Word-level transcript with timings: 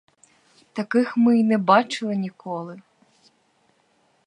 Таких 0.73 1.17
ми 1.17 1.39
й 1.39 1.43
не 1.43 1.57
бачили 1.57 2.15
ніколи. 2.15 2.81